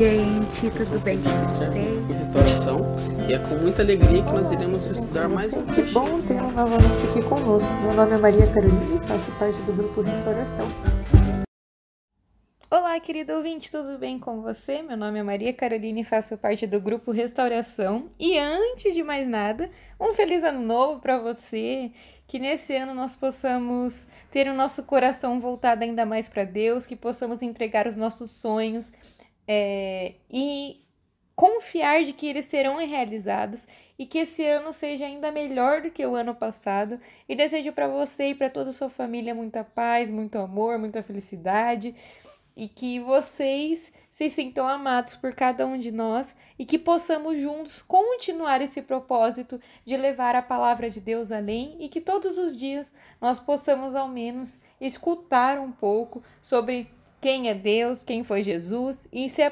gente. 0.00 0.70
Tudo 0.70 0.98
bem 1.00 1.18
com 1.22 1.28
vocês? 1.46 2.06
Restauração 2.08 2.78
e 3.28 3.34
é 3.34 3.38
com 3.38 3.54
muita 3.56 3.82
alegria 3.82 4.24
que 4.24 4.32
nós 4.32 4.50
iremos 4.50 4.86
estudar 4.86 5.28
mais 5.28 5.52
um 5.52 5.62
Que 5.66 5.82
bom 5.92 6.22
tê-lo 6.22 6.50
novamente 6.52 7.06
aqui 7.10 7.22
conosco. 7.28 7.70
Meu 7.82 7.92
nome 7.92 8.14
é 8.14 8.16
Maria 8.16 8.46
Carolina 8.46 8.94
e 8.94 9.06
faço 9.06 9.30
parte 9.32 9.58
do 9.60 9.74
grupo 9.74 10.00
Restauração. 10.00 10.66
Olá, 12.70 12.98
querido 12.98 13.34
ouvinte, 13.34 13.70
tudo 13.70 13.98
bem 13.98 14.18
com 14.18 14.40
você? 14.40 14.80
Meu 14.80 14.96
nome 14.96 15.18
é 15.18 15.22
Maria 15.22 15.52
Carolina 15.52 16.00
e 16.00 16.04
faço 16.04 16.34
parte 16.38 16.66
do 16.66 16.80
grupo 16.80 17.10
Restauração. 17.10 18.08
E 18.18 18.38
antes 18.38 18.94
de 18.94 19.02
mais 19.02 19.28
nada, 19.28 19.70
um 20.00 20.14
feliz 20.14 20.42
ano 20.42 20.62
novo 20.62 20.98
para 21.00 21.18
você. 21.18 21.92
Que 22.26 22.38
nesse 22.38 22.74
ano 22.74 22.94
nós 22.94 23.16
possamos 23.16 24.06
ter 24.30 24.48
o 24.48 24.54
nosso 24.54 24.82
coração 24.84 25.40
voltado 25.40 25.84
ainda 25.84 26.06
mais 26.06 26.26
para 26.26 26.44
Deus, 26.44 26.86
que 26.86 26.96
possamos 26.96 27.42
entregar 27.42 27.86
os 27.86 27.96
nossos 27.96 28.30
sonhos 28.30 28.90
é, 29.52 30.14
e 30.30 30.80
confiar 31.34 32.04
de 32.04 32.12
que 32.12 32.24
eles 32.24 32.44
serão 32.44 32.76
realizados 32.76 33.66
e 33.98 34.06
que 34.06 34.18
esse 34.18 34.46
ano 34.46 34.72
seja 34.72 35.04
ainda 35.04 35.32
melhor 35.32 35.82
do 35.82 35.90
que 35.90 36.06
o 36.06 36.14
ano 36.14 36.36
passado. 36.36 37.00
E 37.28 37.34
desejo 37.34 37.72
para 37.72 37.88
você 37.88 38.28
e 38.28 38.34
para 38.36 38.48
toda 38.48 38.70
a 38.70 38.72
sua 38.72 38.88
família 38.88 39.34
muita 39.34 39.64
paz, 39.64 40.08
muito 40.08 40.38
amor, 40.38 40.78
muita 40.78 41.02
felicidade 41.02 41.96
e 42.56 42.68
que 42.68 43.00
vocês 43.00 43.90
se 44.12 44.30
sintam 44.30 44.68
amados 44.68 45.16
por 45.16 45.34
cada 45.34 45.66
um 45.66 45.76
de 45.76 45.90
nós 45.90 46.32
e 46.56 46.64
que 46.64 46.78
possamos 46.78 47.40
juntos 47.40 47.82
continuar 47.82 48.62
esse 48.62 48.80
propósito 48.80 49.60
de 49.84 49.96
levar 49.96 50.36
a 50.36 50.42
palavra 50.42 50.88
de 50.88 51.00
Deus 51.00 51.32
além 51.32 51.76
e 51.80 51.88
que 51.88 52.00
todos 52.00 52.38
os 52.38 52.56
dias 52.56 52.92
nós 53.20 53.40
possamos 53.40 53.96
ao 53.96 54.06
menos 54.06 54.60
escutar 54.80 55.58
um 55.58 55.72
pouco 55.72 56.22
sobre 56.40 56.88
quem 57.20 57.48
é 57.48 57.54
Deus, 57.54 58.02
quem 58.02 58.24
foi 58.24 58.42
Jesus 58.42 59.06
e 59.12 59.28
se 59.28 59.42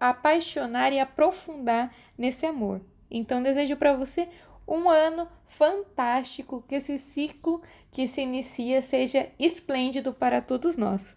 apaixonar 0.00 0.92
e 0.92 0.98
aprofundar 0.98 1.94
nesse 2.16 2.46
amor. 2.46 2.80
Então 3.10 3.42
desejo 3.42 3.76
para 3.76 3.94
você 3.94 4.28
um 4.66 4.88
ano 4.88 5.28
fantástico, 5.46 6.64
que 6.66 6.76
esse 6.76 6.96
ciclo 6.96 7.60
que 7.90 8.06
se 8.06 8.22
inicia 8.22 8.80
seja 8.80 9.28
esplêndido 9.38 10.12
para 10.12 10.40
todos 10.40 10.76
nós. 10.76 11.14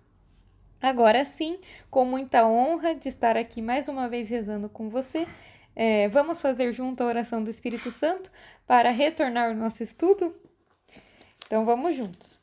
Agora 0.81 1.23
sim, 1.23 1.59
com 1.89 2.03
muita 2.03 2.45
honra 2.45 2.93
de 2.93 3.07
estar 3.07 3.37
aqui 3.37 3.61
mais 3.61 3.87
uma 3.87 4.09
vez 4.09 4.27
rezando 4.27 4.67
com 4.67 4.89
você, 4.89 5.25
é, 5.75 6.09
vamos 6.09 6.41
fazer 6.41 6.73
junto 6.73 7.01
a 7.01 7.05
oração 7.05 7.43
do 7.43 7.49
Espírito 7.49 7.89
Santo 7.89 8.29
para 8.67 8.89
retornar 8.89 9.49
ao 9.49 9.55
nosso 9.55 9.81
estudo? 9.81 10.35
Então 11.45 11.63
vamos 11.63 11.95
juntos. 11.95 12.42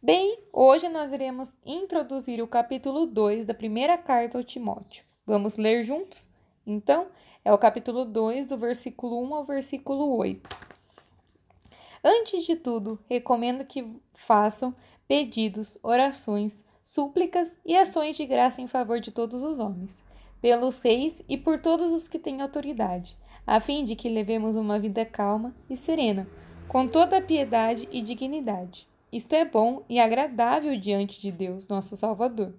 Bem, 0.00 0.38
hoje 0.52 0.88
nós 0.88 1.10
iremos 1.10 1.52
introduzir 1.66 2.40
o 2.40 2.46
capítulo 2.46 3.04
2 3.04 3.44
da 3.44 3.52
primeira 3.52 3.98
carta 3.98 4.38
ao 4.38 4.44
Timóteo. 4.44 5.02
Vamos 5.26 5.56
ler 5.56 5.82
juntos? 5.82 6.28
Então, 6.64 7.08
é 7.44 7.52
o 7.52 7.58
capítulo 7.58 8.04
2, 8.04 8.46
do 8.46 8.56
versículo 8.56 9.20
1 9.24 9.34
ao 9.34 9.44
versículo 9.44 10.16
8. 10.16 10.48
Antes 12.04 12.46
de 12.46 12.54
tudo, 12.54 12.96
recomendo 13.08 13.64
que 13.64 14.00
façam 14.14 14.72
pedidos, 15.08 15.76
orações, 15.82 16.64
súplicas 16.84 17.52
e 17.66 17.76
ações 17.76 18.16
de 18.16 18.24
graça 18.24 18.60
em 18.62 18.68
favor 18.68 19.00
de 19.00 19.10
todos 19.10 19.42
os 19.42 19.58
homens, 19.58 19.96
pelos 20.40 20.78
reis 20.78 21.20
e 21.28 21.36
por 21.36 21.60
todos 21.60 21.92
os 21.92 22.06
que 22.06 22.20
têm 22.20 22.40
autoridade, 22.40 23.18
a 23.44 23.58
fim 23.58 23.84
de 23.84 23.96
que 23.96 24.08
levemos 24.08 24.54
uma 24.54 24.78
vida 24.78 25.04
calma 25.04 25.52
e 25.68 25.76
serena, 25.76 26.24
com 26.68 26.86
toda 26.86 27.20
piedade 27.20 27.88
e 27.90 28.00
dignidade. 28.00 28.86
Isto 29.12 29.34
é 29.34 29.44
bom 29.44 29.82
e 29.88 29.98
agradável 29.98 30.78
diante 30.78 31.20
de 31.20 31.32
Deus, 31.32 31.66
nosso 31.66 31.96
Salvador. 31.96 32.54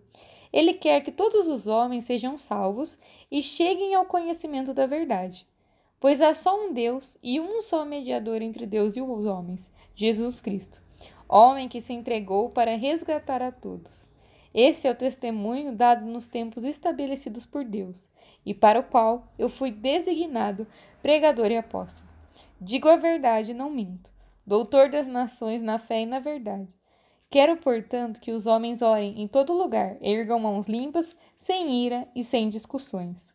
Ele 0.52 0.74
quer 0.74 1.02
que 1.02 1.12
todos 1.12 1.48
os 1.48 1.68
homens 1.68 2.06
sejam 2.06 2.38
salvos 2.38 2.98
e 3.32 3.42
cheguem 3.42 3.94
ao 3.94 4.06
conhecimento 4.06 4.74
da 4.74 4.88
verdade. 4.88 5.46
Pois 6.00 6.22
há 6.22 6.34
só 6.34 6.60
um 6.60 6.74
Deus 6.74 7.18
e 7.22 7.40
um 7.40 7.62
só 7.62 7.86
mediador 7.86 8.42
entre 8.42 8.66
Deus 8.66 8.96
e 8.96 9.02
os 9.02 9.26
homens, 9.26 9.72
Jesus 9.94 10.42
Cristo, 10.42 10.82
homem 11.28 11.68
que 11.68 11.82
se 11.82 11.94
entregou 11.94 12.50
para 12.50 12.76
resgatar 12.76 13.42
a 13.42 13.52
todos. 13.52 14.08
Esse 14.54 14.88
é 14.88 14.92
o 14.92 14.96
testemunho 14.96 15.76
dado 15.76 16.06
nos 16.06 16.26
tempos 16.26 16.66
estabelecidos 16.66 17.46
por 17.46 17.64
Deus, 17.64 18.08
e 18.44 18.54
para 18.54 18.80
o 18.80 18.84
qual 18.84 19.28
eu 19.38 19.50
fui 19.50 19.70
designado 19.70 20.66
pregador 21.02 21.52
e 21.52 21.58
apóstolo. 21.58 22.10
Digo 22.60 22.88
a 22.90 22.96
verdade, 22.96 23.54
não 23.54 23.70
minto, 23.70 24.12
doutor 24.50 24.90
das 24.90 25.06
nações 25.06 25.62
na 25.62 25.78
fé 25.78 26.02
e 26.02 26.06
na 26.08 26.18
verdade. 26.18 26.68
Quero, 27.30 27.58
portanto, 27.58 28.20
que 28.20 28.32
os 28.32 28.48
homens 28.48 28.82
orem 28.82 29.22
em 29.22 29.28
todo 29.28 29.54
lugar, 29.54 29.96
ergam 30.02 30.40
mãos 30.40 30.68
limpas, 30.68 31.16
sem 31.38 31.86
ira 31.86 32.08
e 32.16 32.24
sem 32.24 32.50
discussões. 32.50 33.32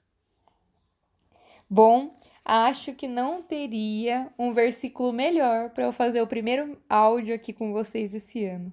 Bom, 1.71 2.19
acho 2.45 2.93
que 2.95 3.07
não 3.07 3.41
teria 3.41 4.29
um 4.37 4.53
versículo 4.53 5.13
melhor 5.13 5.71
para 5.71 5.85
eu 5.85 5.93
fazer 5.93 6.21
o 6.21 6.27
primeiro 6.27 6.77
áudio 6.91 7.33
aqui 7.33 7.53
com 7.53 7.73
vocês 7.73 8.13
esse 8.13 8.45
ano. 8.45 8.73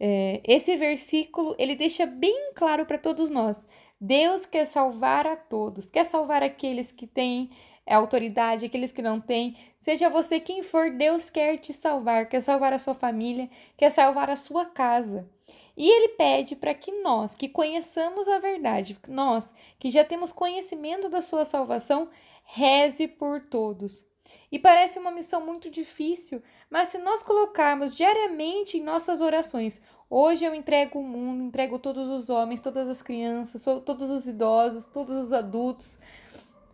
É, 0.00 0.40
esse 0.44 0.74
versículo 0.76 1.54
ele 1.58 1.76
deixa 1.76 2.06
bem 2.06 2.52
claro 2.54 2.86
para 2.86 2.96
todos 2.96 3.28
nós. 3.28 3.62
Deus 4.00 4.46
quer 4.46 4.64
salvar 4.64 5.26
a 5.26 5.36
todos, 5.36 5.90
quer 5.90 6.06
salvar 6.06 6.42
aqueles 6.42 6.90
que 6.90 7.06
têm 7.06 7.50
autoridade, 7.96 8.66
aqueles 8.66 8.92
que 8.92 9.02
não 9.02 9.20
têm. 9.20 9.56
Seja 9.78 10.08
você 10.08 10.38
quem 10.38 10.62
for, 10.62 10.90
Deus 10.90 11.30
quer 11.30 11.56
te 11.58 11.72
salvar, 11.72 12.28
quer 12.28 12.40
salvar 12.40 12.72
a 12.72 12.78
sua 12.78 12.94
família, 12.94 13.48
quer 13.76 13.90
salvar 13.90 14.30
a 14.30 14.36
sua 14.36 14.64
casa. 14.66 15.28
E 15.76 15.88
ele 15.88 16.08
pede 16.10 16.54
para 16.54 16.74
que 16.74 16.92
nós, 17.02 17.34
que 17.34 17.48
conheçamos 17.48 18.28
a 18.28 18.38
verdade, 18.38 18.98
nós 19.08 19.52
que 19.78 19.88
já 19.88 20.04
temos 20.04 20.30
conhecimento 20.30 21.08
da 21.08 21.22
sua 21.22 21.44
salvação, 21.44 22.08
reze 22.44 23.08
por 23.08 23.40
todos. 23.40 24.04
E 24.52 24.58
parece 24.58 24.98
uma 24.98 25.10
missão 25.10 25.44
muito 25.44 25.70
difícil, 25.70 26.42
mas 26.68 26.90
se 26.90 26.98
nós 26.98 27.22
colocarmos 27.22 27.94
diariamente 27.94 28.76
em 28.76 28.82
nossas 28.82 29.20
orações, 29.20 29.80
hoje 30.08 30.44
eu 30.44 30.54
entrego 30.54 30.98
o 30.98 31.04
mundo, 31.04 31.44
entrego 31.44 31.78
todos 31.78 32.08
os 32.08 32.28
homens, 32.28 32.60
todas 32.60 32.88
as 32.88 33.00
crianças, 33.00 33.64
todos 33.64 34.10
os 34.10 34.26
idosos, 34.26 34.86
todos 34.86 35.14
os 35.14 35.32
adultos, 35.32 35.98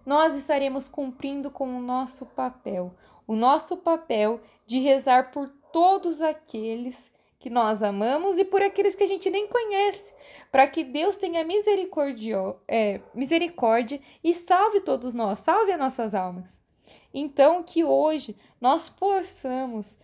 nós 0.07 0.37
estaremos 0.37 0.89
cumprindo 0.89 1.51
com 1.51 1.77
o 1.77 1.81
nosso 1.81 2.25
papel, 2.25 2.95
o 3.27 3.35
nosso 3.35 3.77
papel 3.77 4.41
de 4.65 4.79
rezar 4.79 5.33
por 5.33 5.51
todos 5.73 6.23
aqueles 6.23 7.11
que 7.41 7.51
nós 7.51 7.83
amamos 7.83 8.39
e 8.39 8.45
por 8.45 8.63
aqueles 8.63 8.95
que 8.95 9.03
a 9.03 9.07
gente 9.07 9.29
nem 9.29 9.47
conhece, 9.49 10.15
para 10.51 10.67
que 10.67 10.85
Deus 10.85 11.17
tenha 11.17 11.45
misericordia, 11.45 12.39
é, 12.67 13.01
misericórdia 13.13 14.01
e 14.23 14.33
salve 14.33 14.81
todos 14.81 15.13
nós, 15.13 15.41
salve 15.41 15.73
as 15.73 15.79
nossas 15.79 16.15
almas. 16.15 16.59
Então, 17.13 17.63
que 17.63 17.85
hoje 17.85 18.37
nós 18.61 18.89
possamos 18.89 19.97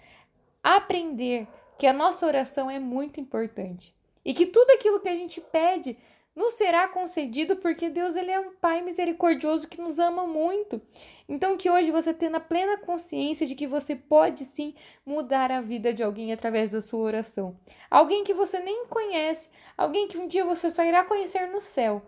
aprender 0.63 1.47
que 1.79 1.87
a 1.87 1.93
nossa 1.93 2.27
oração 2.27 2.71
é 2.71 2.79
muito 2.79 3.21
importante 3.21 3.95
e 4.25 4.35
que 4.35 4.47
tudo 4.47 4.71
aquilo 4.71 5.01
que 5.01 5.09
a 5.09 5.17
gente 5.17 5.41
pede 5.41 5.97
nos 6.35 6.55
será 6.55 6.89
concedido 6.89 7.57
porque 7.57 7.91
Deus 7.91 8.17
ele 8.17 8.31
é 8.31 8.41
um 8.41 8.53
Pai 8.55 8.81
misericordioso 8.81 9.69
que 9.69 9.81
nos 9.81 9.99
ama 9.99 10.27
muito. 10.27 10.81
Então 11.29 11.57
que 11.57 11.71
hoje 11.71 11.91
você 11.91 12.15
tenha 12.15 12.41
plena 12.41 12.79
consciência 12.79 13.47
de 13.47 13.55
que 13.55 13.67
você 13.67 13.95
pode 13.95 14.45
sim 14.45 14.75
mudar 15.05 15.51
a 15.51 15.61
vida 15.61 15.93
de 15.93 16.03
alguém 16.03 16.33
através 16.33 16.71
da 16.71 16.81
sua 16.81 17.01
oração. 17.01 17.57
Alguém 17.91 18.25
que 18.25 18.35
você 18.35 18.59
nem 18.61 18.87
conhece, 18.87 19.49
alguém 19.77 20.09
que 20.09 20.19
um 20.19 20.27
dia 20.27 20.45
você 20.45 20.71
só 20.71 20.83
irá 20.83 21.05
conhecer 21.05 21.49
no 21.49 21.61
céu. 21.61 22.03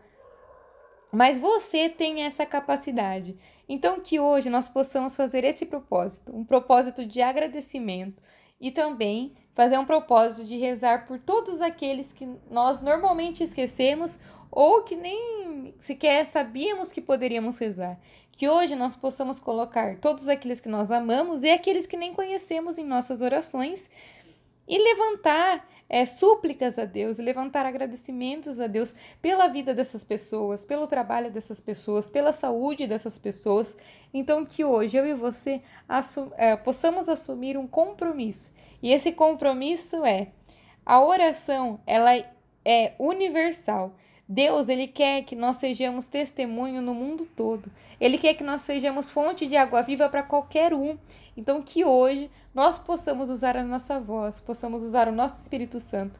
Mas 1.12 1.38
você 1.38 1.88
tem 1.88 2.24
essa 2.24 2.44
capacidade. 2.44 3.38
Então, 3.68 4.00
que 4.00 4.18
hoje 4.18 4.50
nós 4.50 4.68
possamos 4.68 5.16
fazer 5.16 5.44
esse 5.44 5.64
propósito, 5.64 6.36
um 6.36 6.44
propósito 6.44 7.06
de 7.06 7.22
agradecimento 7.22 8.20
e 8.60 8.72
também 8.72 9.32
fazer 9.54 9.78
um 9.78 9.84
propósito 9.84 10.44
de 10.44 10.56
rezar 10.56 11.06
por 11.06 11.18
todos 11.18 11.62
aqueles 11.62 12.12
que 12.12 12.28
nós 12.50 12.80
normalmente 12.80 13.42
esquecemos 13.42 14.18
ou 14.50 14.82
que 14.82 14.96
nem 14.96 15.74
sequer 15.78 16.26
sabíamos 16.26 16.92
que 16.92 17.00
poderíamos 17.00 17.58
rezar. 17.58 17.98
Que 18.32 18.48
hoje 18.48 18.74
nós 18.74 18.96
possamos 18.96 19.38
colocar 19.38 19.96
todos 19.98 20.28
aqueles 20.28 20.60
que 20.60 20.68
nós 20.68 20.90
amamos 20.90 21.44
e 21.44 21.50
aqueles 21.50 21.86
que 21.86 21.96
nem 21.96 22.12
conhecemos 22.12 22.78
em 22.78 22.84
nossas 22.84 23.20
orações 23.20 23.88
e 24.66 24.76
levantar 24.76 25.64
é, 25.88 26.04
súplicas 26.04 26.78
a 26.78 26.84
Deus, 26.84 27.18
levantar 27.18 27.66
agradecimentos 27.66 28.58
a 28.58 28.66
Deus 28.66 28.94
pela 29.20 29.48
vida 29.48 29.74
dessas 29.74 30.02
pessoas, 30.02 30.64
pelo 30.64 30.86
trabalho 30.86 31.30
dessas 31.30 31.60
pessoas, 31.60 32.08
pela 32.08 32.32
saúde 32.32 32.86
dessas 32.86 33.18
pessoas. 33.18 33.76
Então, 34.12 34.44
que 34.44 34.64
hoje 34.64 34.96
eu 34.96 35.06
e 35.06 35.14
você 35.14 35.62
assum 35.88 36.30
é, 36.36 36.56
possamos 36.56 37.08
assumir 37.08 37.56
um 37.56 37.66
compromisso. 37.66 38.52
E 38.82 38.92
esse 38.92 39.12
compromisso 39.12 40.04
é 40.04 40.28
a 40.84 41.02
oração, 41.02 41.80
ela 41.86 42.14
é 42.64 42.92
universal. 42.98 43.94
Deus, 44.26 44.68
ele 44.68 44.86
quer 44.86 45.22
que 45.24 45.36
nós 45.36 45.56
sejamos 45.56 46.06
testemunho 46.06 46.80
no 46.80 46.94
mundo 46.94 47.28
todo. 47.36 47.70
Ele 48.00 48.16
quer 48.16 48.34
que 48.34 48.42
nós 48.42 48.62
sejamos 48.62 49.10
fonte 49.10 49.46
de 49.46 49.56
água 49.56 49.82
viva 49.82 50.08
para 50.08 50.22
qualquer 50.22 50.72
um. 50.72 50.96
Então, 51.36 51.60
que 51.60 51.84
hoje 51.84 52.30
nós 52.54 52.78
possamos 52.78 53.28
usar 53.28 53.56
a 53.56 53.62
nossa 53.62 54.00
voz, 54.00 54.40
possamos 54.40 54.82
usar 54.82 55.08
o 55.08 55.12
nosso 55.12 55.40
Espírito 55.42 55.78
Santo, 55.78 56.18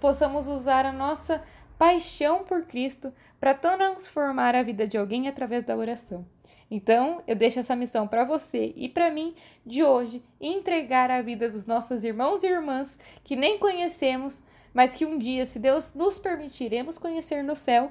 possamos 0.00 0.46
usar 0.46 0.86
a 0.86 0.92
nossa 0.92 1.42
paixão 1.78 2.42
por 2.44 2.62
Cristo 2.62 3.12
para 3.38 3.52
transformar 3.52 4.54
a 4.54 4.62
vida 4.62 4.86
de 4.86 4.96
alguém 4.96 5.28
através 5.28 5.64
da 5.64 5.76
oração. 5.76 6.24
Então, 6.70 7.22
eu 7.26 7.36
deixo 7.36 7.60
essa 7.60 7.76
missão 7.76 8.08
para 8.08 8.24
você 8.24 8.72
e 8.74 8.88
para 8.88 9.10
mim 9.10 9.34
de 9.64 9.84
hoje 9.84 10.22
entregar 10.40 11.10
a 11.10 11.22
vida 11.22 11.48
dos 11.48 11.66
nossos 11.66 12.02
irmãos 12.02 12.42
e 12.42 12.48
irmãs 12.48 12.98
que 13.22 13.36
nem 13.36 13.58
conhecemos 13.58 14.42
mas 14.76 14.94
que 14.94 15.06
um 15.06 15.16
dia, 15.16 15.46
se 15.46 15.58
Deus 15.58 15.94
nos 15.94 16.18
permitir, 16.18 16.64
iremos 16.64 16.98
conhecer 16.98 17.42
no 17.42 17.56
céu 17.56 17.90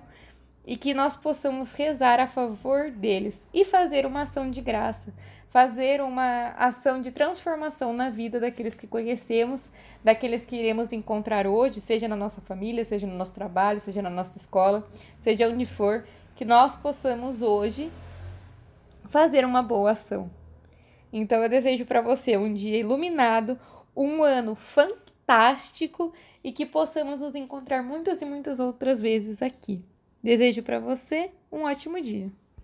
e 0.64 0.78
que 0.78 0.94
nós 0.94 1.16
possamos 1.16 1.74
rezar 1.74 2.20
a 2.20 2.28
favor 2.28 2.92
deles 2.92 3.44
e 3.52 3.66
fazer 3.66 4.06
uma 4.06 4.22
ação 4.22 4.52
de 4.52 4.62
graça, 4.62 5.12
fazer 5.50 6.00
uma 6.00 6.50
ação 6.50 7.02
de 7.02 7.12
transformação 7.12 7.92
na 7.92 8.12
vida 8.12 8.40
daqueles 8.40 8.76
que 8.76 8.86
conhecemos, 8.86 9.68
daqueles 10.04 10.46
que 10.46 10.56
iremos 10.56 10.94
encontrar 10.94 11.48
hoje, 11.48 11.82
seja 11.82 12.08
na 12.08 12.16
nossa 12.16 12.40
família, 12.40 12.86
seja 12.86 13.08
no 13.08 13.16
nosso 13.16 13.34
trabalho, 13.34 13.80
seja 13.80 14.04
na 14.04 14.10
nossa 14.12 14.38
escola, 14.38 14.88
seja 15.22 15.50
onde 15.50 15.66
for, 15.66 16.06
que 16.36 16.46
nós 16.46 16.76
possamos 16.76 17.42
hoje 17.42 17.92
fazer 19.06 19.44
uma 19.44 19.64
boa 19.64 19.94
ação. 19.94 20.30
Então 21.12 21.42
eu 21.42 21.50
desejo 21.50 21.84
para 21.84 22.02
você 22.02 22.38
um 22.38 22.54
dia 22.54 22.78
iluminado, 22.78 23.60
um 23.98 24.22
ano 24.22 24.54
fantástico 24.54 26.14
e 26.46 26.52
que 26.52 26.64
possamos 26.64 27.22
nos 27.22 27.34
encontrar 27.34 27.82
muitas 27.82 28.22
e 28.22 28.26
muitas 28.26 28.60
outras 28.60 29.02
vezes 29.02 29.42
aqui. 29.42 29.84
Desejo 30.22 30.62
para 30.62 30.80
você 30.80 31.32
um 31.52 31.64
ótimo 31.64 32.00
dia. 32.00 32.32